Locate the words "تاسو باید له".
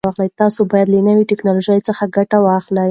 0.41-0.99